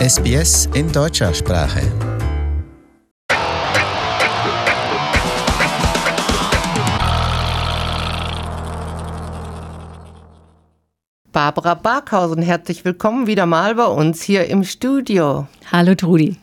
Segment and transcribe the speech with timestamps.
[0.00, 1.82] SBS in deutscher Sprache.
[11.30, 15.46] Barbara Barkhausen, herzlich willkommen wieder mal bei uns hier im Studio.
[15.70, 16.38] Hallo Trudi.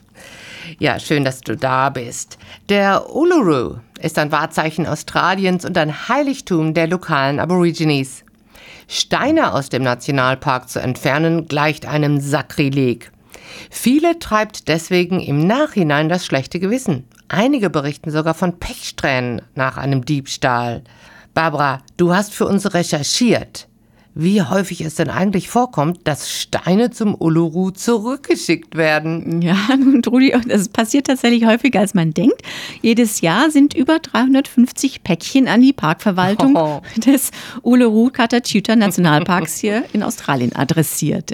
[0.78, 2.38] Ja, schön, dass du da bist.
[2.70, 8.24] Der Uluru ist ein Wahrzeichen Australiens und ein Heiligtum der lokalen Aborigines.
[8.88, 13.12] Steine aus dem Nationalpark zu entfernen, gleicht einem Sakrileg.
[13.70, 17.08] Viele treibt deswegen im Nachhinein das schlechte Gewissen.
[17.28, 20.84] Einige berichten sogar von Pechstränen nach einem Diebstahl.
[21.34, 23.68] Barbara, du hast für uns recherchiert
[24.20, 29.42] wie häufig es denn eigentlich vorkommt, dass Steine zum Uluru zurückgeschickt werden.
[29.42, 32.42] Ja, nun, Trudi, das passiert tatsächlich häufiger, als man denkt.
[32.82, 36.82] Jedes Jahr sind über 350 Päckchen an die Parkverwaltung oh.
[36.98, 41.34] des Uluru Katachuta Nationalparks hier in Australien adressiert.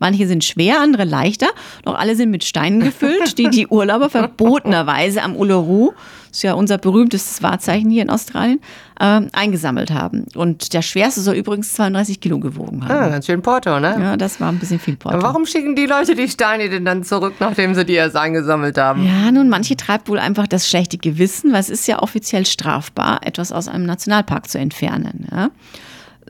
[0.00, 1.48] Manche sind schwer, andere leichter,
[1.84, 5.92] doch alle sind mit Steinen gefüllt, die die Urlauber verbotenerweise am Uluru
[6.34, 8.60] ist ja unser berühmtestes Wahrzeichen hier in Australien,
[8.98, 10.26] äh, eingesammelt haben.
[10.34, 12.92] Und der schwerste soll übrigens 32 Kilo gewogen haben.
[12.92, 13.96] Ah, ganz schön Porto, ne?
[14.00, 15.22] Ja, das war ein bisschen viel Porto.
[15.22, 19.06] Warum schicken die Leute die Steine denn dann zurück, nachdem sie die erst eingesammelt haben?
[19.06, 23.20] Ja, nun, manche treibt wohl einfach das schlechte Gewissen, weil es ist ja offiziell strafbar,
[23.22, 25.28] etwas aus einem Nationalpark zu entfernen.
[25.30, 25.50] Ja?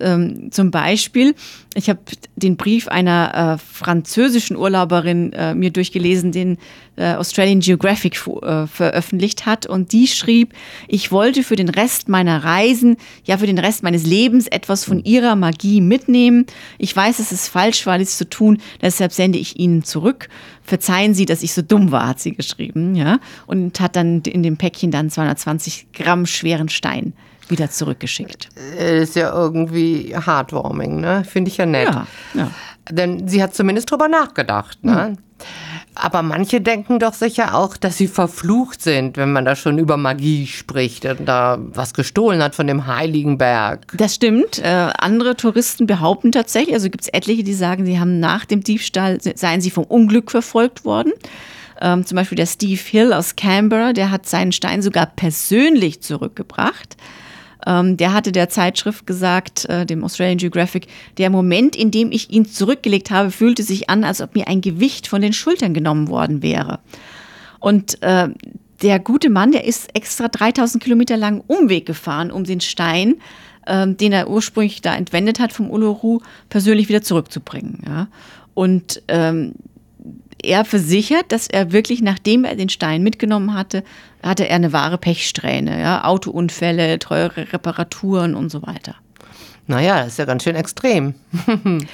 [0.01, 1.35] Ähm, zum Beispiel,
[1.75, 2.01] ich habe
[2.37, 6.59] den Brief einer äh, französischen Urlauberin äh, mir durchgelesen, den
[6.97, 9.67] äh, Australian Geographic äh, veröffentlicht hat.
[9.67, 10.53] Und die schrieb,
[10.89, 15.03] ich wollte für den Rest meiner Reisen, ja für den Rest meines Lebens etwas von
[15.05, 16.47] ihrer Magie mitnehmen.
[16.79, 20.29] Ich weiß, es ist falsch war, dies zu tun, deshalb sende ich Ihnen zurück.
[20.63, 22.95] Verzeihen Sie, dass ich so dumm war, hat sie geschrieben.
[22.95, 23.19] Ja?
[23.47, 27.13] Und hat dann in dem Päckchen dann 220 Gramm schweren Stein
[27.51, 28.49] wieder zurückgeschickt.
[28.79, 31.25] Äh, ist ja irgendwie heartwarming, ne?
[31.25, 31.89] Finde ich ja nett.
[31.89, 32.51] Ja, ja.
[32.91, 35.11] Denn sie hat zumindest drüber nachgedacht, ne?
[35.11, 35.19] Mhm.
[35.97, 39.97] Aber manche denken doch sicher auch, dass sie verflucht sind, wenn man da schon über
[39.97, 43.87] Magie spricht und da was gestohlen hat von dem heiligen Berg.
[43.97, 44.59] Das stimmt.
[44.59, 48.63] Äh, andere Touristen behaupten tatsächlich, also gibt es etliche, die sagen, sie haben nach dem
[48.63, 51.13] Diebstahl, seien sie vom Unglück verfolgt worden.
[51.81, 56.97] Ähm, zum Beispiel der Steve Hill aus Canberra, der hat seinen Stein sogar persönlich zurückgebracht.
[57.67, 60.87] Ähm, der hatte der Zeitschrift gesagt, äh, dem Australian Geographic,
[61.19, 64.61] der Moment, in dem ich ihn zurückgelegt habe, fühlte sich an, als ob mir ein
[64.61, 66.81] Gewicht von den Schultern genommen worden wäre.
[67.61, 68.29] Und äh,
[68.83, 73.17] der gute Mann, der ist extra 3000 Kilometer lang Umweg gefahren, um den Stein,
[73.67, 76.21] äh, den er ursprünglich da entwendet hat vom Uluru,
[76.51, 77.83] persönlich wieder zurückzubringen.
[77.87, 78.09] Ja?
[78.53, 79.55] Und ähm,
[80.45, 83.83] er versichert, dass er wirklich, nachdem er den Stein mitgenommen hatte,
[84.23, 85.81] hatte er eine wahre Pechsträhne.
[85.81, 86.05] Ja?
[86.05, 88.95] Autounfälle, teure Reparaturen und so weiter.
[89.67, 91.15] Naja, das ist ja ganz schön extrem.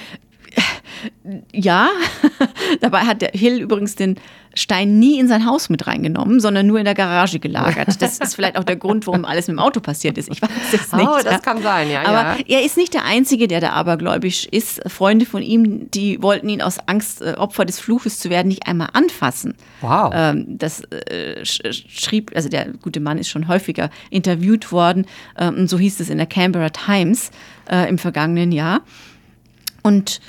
[1.53, 1.89] ja,
[2.81, 4.17] dabei hat der Hill übrigens den
[4.53, 8.01] Stein nie in sein Haus mit reingenommen, sondern nur in der Garage gelagert.
[8.01, 10.29] Das ist vielleicht auch der Grund, warum alles mit dem Auto passiert ist.
[10.29, 11.07] Ich weiß es nicht.
[11.07, 11.39] Oh, das ja.
[11.39, 12.01] kann sein, ja.
[12.01, 12.45] Aber ja.
[12.47, 14.81] er ist nicht der Einzige, der da abergläubisch ist.
[14.89, 18.67] Freunde von ihm, die wollten ihn aus Angst, äh, Opfer des Fluches zu werden, nicht
[18.67, 19.55] einmal anfassen.
[19.79, 20.11] Wow.
[20.13, 25.05] Ähm, das äh, schrieb, also der gute Mann ist schon häufiger interviewt worden.
[25.37, 27.31] Ähm, so hieß es in der Canberra Times
[27.69, 28.81] äh, im vergangenen Jahr.
[29.83, 30.19] Und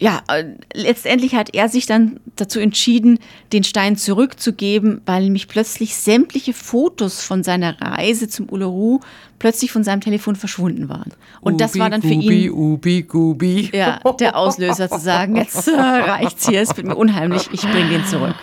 [0.00, 0.44] ja, äh,
[0.74, 3.18] letztendlich hat er sich dann dazu entschieden,
[3.52, 9.00] den Stein zurückzugeben, weil nämlich plötzlich sämtliche Fotos von seiner Reise zum Uluru
[9.38, 11.12] plötzlich von seinem Telefon verschwunden waren.
[11.40, 13.70] Und Ubi, das war dann für Gubi, ihn Ubi, Gubi.
[13.72, 17.88] Ja, der Auslöser zu sagen, jetzt äh, reicht's hier, es wird mir unheimlich, ich bringe
[17.88, 18.34] den zurück.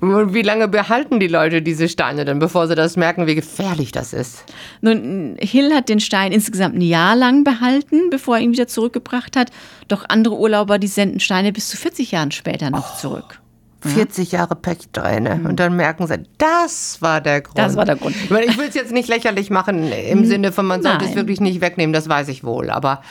[0.00, 3.92] Und wie lange behalten die Leute diese Steine denn, bevor sie das merken, wie gefährlich
[3.92, 4.44] das ist?
[4.80, 9.36] Nun, Hill hat den Stein insgesamt ein Jahr lang behalten, bevor er ihn wieder zurückgebracht
[9.36, 9.50] hat.
[9.88, 12.98] Doch andere Urlauber, die senden Steine bis zu 40 Jahren später noch oh.
[13.00, 13.40] zurück.
[13.80, 15.36] 40 Jahre Pechträne.
[15.36, 15.46] Mhm.
[15.46, 17.58] Und dann merken sie, das war der Grund.
[17.58, 18.16] Das war der Grund.
[18.16, 21.40] Ich, ich will es jetzt nicht lächerlich machen im Sinne von, man sollte es wirklich
[21.40, 22.70] nicht wegnehmen, das weiß ich wohl.
[22.70, 23.02] Aber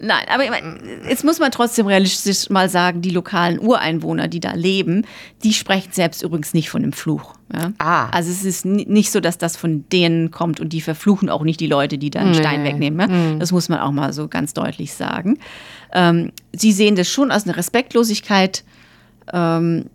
[0.00, 0.78] Nein, aber ich meine,
[1.08, 5.06] jetzt muss man trotzdem realistisch mal sagen, die lokalen Ureinwohner, die da leben,
[5.44, 7.34] die sprechen selbst übrigens nicht von dem Fluch.
[7.54, 7.72] Ja?
[7.78, 8.08] Ah.
[8.10, 11.60] Also es ist nicht so, dass das von denen kommt und die verfluchen auch nicht
[11.60, 12.38] die Leute, die da einen nee.
[12.38, 12.98] Stein wegnehmen.
[12.98, 13.14] Ja?
[13.14, 13.38] Mhm.
[13.38, 15.38] Das muss man auch mal so ganz deutlich sagen.
[15.92, 18.64] Ähm, sie sehen das schon als eine Respektlosigkeit
[19.32, 19.86] ähm,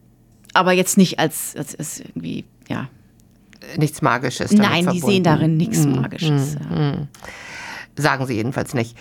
[0.53, 2.87] aber jetzt nicht als, als, als, irgendwie, ja.
[3.77, 4.51] Nichts Magisches.
[4.51, 4.91] Nein, verbunden.
[4.91, 6.57] die sehen darin nichts mm, Magisches.
[6.69, 7.07] Mm, mm.
[7.97, 8.95] Sagen sie jedenfalls nicht.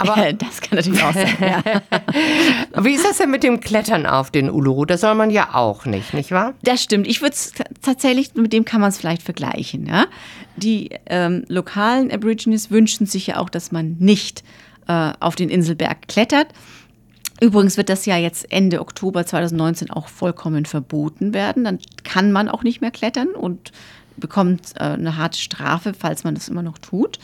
[0.00, 1.36] Aber das kann natürlich auch sein.
[1.40, 1.62] Ja.
[2.84, 4.86] Wie ist das denn mit dem Klettern auf den Uluru?
[4.86, 6.54] Das soll man ja auch nicht, nicht wahr?
[6.62, 7.06] Das stimmt.
[7.06, 7.52] Ich würde es
[7.82, 9.86] tatsächlich, mit dem kann man es vielleicht vergleichen.
[9.86, 10.06] Ja?
[10.56, 14.42] Die ähm, lokalen Aborigines wünschen sich ja auch, dass man nicht
[14.88, 16.48] äh, auf den Inselberg klettert
[17.40, 21.64] Übrigens wird das ja jetzt Ende Oktober 2019 auch vollkommen verboten werden.
[21.64, 23.72] Dann kann man auch nicht mehr klettern und
[24.16, 27.18] bekommt äh, eine harte Strafe, falls man das immer noch tut.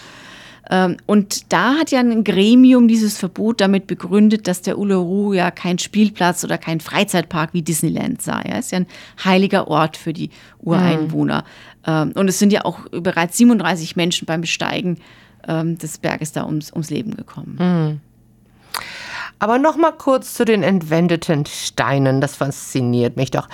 [0.71, 5.51] Ähm, und da hat ja ein Gremium dieses Verbot damit begründet, dass der Uluru ja
[5.51, 8.41] kein Spielplatz oder kein Freizeitpark wie Disneyland sei.
[8.41, 8.87] Er ist ja ein
[9.23, 11.45] heiliger Ort für die Ureinwohner.
[11.87, 12.13] Mhm.
[12.13, 14.99] Und es sind ja auch bereits 37 Menschen beim Besteigen
[15.47, 17.59] ähm, des Berges da ums, ums Leben gekommen.
[17.61, 18.01] Mhm.
[19.39, 22.21] Aber noch mal kurz zu den entwendeten Steinen.
[22.21, 23.49] Das fasziniert mich doch.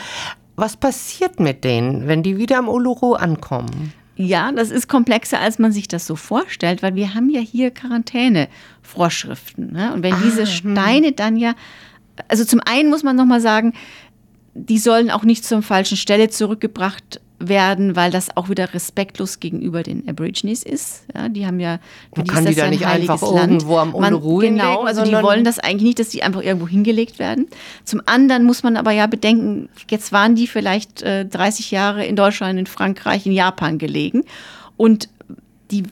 [0.56, 3.92] Was passiert mit denen, wenn die wieder am Uluru ankommen?
[4.16, 7.70] Ja, das ist komplexer, als man sich das so vorstellt, weil wir haben ja hier
[7.70, 9.72] Quarantänevorschriften.
[9.72, 9.92] Ne?
[9.94, 10.46] Und wenn ah, diese hm.
[10.46, 11.54] Steine dann ja,
[12.28, 13.72] also zum einen muss man nochmal sagen,
[14.54, 19.82] die sollen auch nicht zur falschen Stelle zurückgebracht werden, weil das auch wieder respektlos gegenüber
[19.82, 21.04] den Aborigines ist.
[21.14, 21.78] Ja, die haben ja,
[22.16, 23.52] Man kann die da nicht einfach Land.
[23.52, 27.18] irgendwo am Uluru Genau, also die wollen das eigentlich nicht, dass die einfach irgendwo hingelegt
[27.18, 27.48] werden.
[27.84, 32.16] Zum anderen muss man aber ja bedenken, jetzt waren die vielleicht äh, 30 Jahre in
[32.16, 34.24] Deutschland, in Frankreich, in Japan gelegen
[34.76, 35.08] und
[35.70, 35.84] die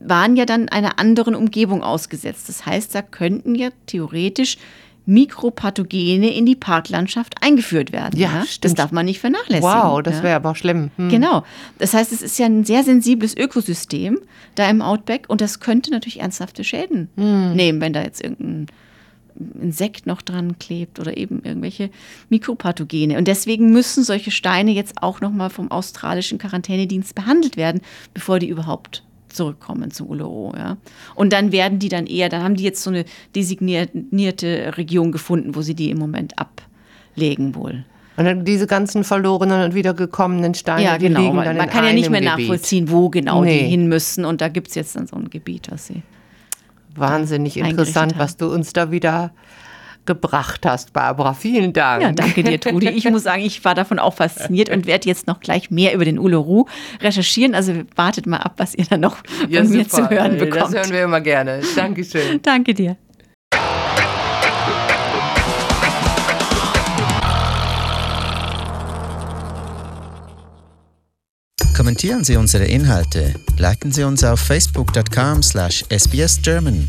[0.00, 2.48] waren ja dann einer anderen Umgebung ausgesetzt.
[2.48, 4.58] Das heißt, da könnten ja theoretisch
[5.08, 8.20] Mikropathogene in die Parklandschaft eingeführt werden.
[8.20, 8.44] Ja, ja?
[8.60, 9.62] das darf man nicht vernachlässigen.
[9.62, 10.36] Wow, das wäre ja?
[10.36, 10.90] aber schlimm.
[10.96, 11.08] Hm.
[11.08, 11.44] Genau.
[11.78, 14.20] Das heißt, es ist ja ein sehr sensibles Ökosystem
[14.54, 17.56] da im Outback und das könnte natürlich ernsthafte Schäden hm.
[17.56, 18.66] nehmen, wenn da jetzt irgendein
[19.60, 21.88] Insekt noch dran klebt oder eben irgendwelche
[22.28, 23.16] Mikropathogene.
[23.16, 27.80] Und deswegen müssen solche Steine jetzt auch nochmal vom australischen Quarantänedienst behandelt werden,
[28.12, 29.04] bevor die überhaupt
[29.38, 30.52] zurückkommen zu Uluru.
[30.56, 30.76] Ja.
[31.14, 33.04] Und dann werden die dann eher, dann haben die jetzt so eine
[33.34, 37.84] designierte Region gefunden, wo sie die im Moment ablegen wohl.
[38.16, 41.20] Und dann diese ganzen verlorenen und wiedergekommenen Steine, ja, genau.
[41.20, 42.38] liegen dann Man kann ja nicht mehr Gebiet.
[42.40, 43.60] nachvollziehen, wo genau nee.
[43.60, 44.24] die hin müssen.
[44.24, 46.02] Und da gibt es jetzt dann so ein Gebiet, was sie.
[46.96, 49.30] Wahnsinnig interessant, was du uns da wieder
[50.08, 51.34] gebracht hast, Barbara.
[51.34, 52.02] Vielen Dank.
[52.02, 52.88] Ja, danke dir, Trudi.
[52.88, 56.04] Ich muss sagen, ich war davon auch fasziniert und werde jetzt noch gleich mehr über
[56.04, 56.64] den Uluru
[57.00, 57.54] recherchieren.
[57.54, 59.18] Also wartet mal ab, was ihr dann noch
[59.48, 60.74] ja, von mir zu hören bekommt.
[60.74, 61.60] Das hören wir immer gerne.
[61.76, 62.40] Dankeschön.
[62.42, 62.96] danke dir.
[71.76, 76.88] Kommentieren Sie unsere Inhalte, liken Sie uns auf facebook.com slash sbsgerman